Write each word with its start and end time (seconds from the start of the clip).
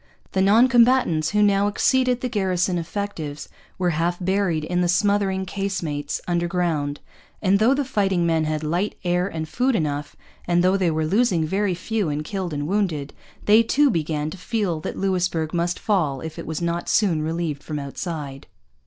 The 0.31 0.41
non 0.41 0.67
combatants, 0.67 1.29
who 1.29 1.43
now 1.43 1.67
exceeded 1.67 2.21
the 2.21 2.27
garrison 2.27 2.79
effectives, 2.79 3.47
were 3.77 3.91
half 3.91 4.17
buried 4.19 4.63
in 4.63 4.81
the 4.81 4.87
smothering 4.87 5.45
casemates 5.45 6.19
underground; 6.27 6.99
and 7.39 7.59
though 7.59 7.75
the 7.75 7.85
fighting 7.85 8.25
men 8.25 8.45
had 8.45 8.63
light, 8.63 8.95
air, 9.03 9.27
and 9.27 9.47
food 9.47 9.75
enough, 9.75 10.15
and 10.47 10.63
though 10.63 10.75
they 10.75 10.89
were 10.89 11.05
losing 11.05 11.45
very 11.45 11.75
few 11.75 12.09
in 12.09 12.23
killed 12.23 12.51
and 12.51 12.67
wounded, 12.67 13.13
they 13.45 13.61
too 13.61 13.91
began 13.91 14.31
to 14.31 14.39
feel 14.39 14.79
that 14.79 14.97
Louisbourg 14.97 15.53
must 15.53 15.77
fall 15.77 16.21
if 16.21 16.39
it 16.39 16.47
was 16.47 16.63
not 16.63 16.89
soon 16.89 17.21
relieved 17.21 17.61
from 17.61 17.77
outside. 17.77 18.47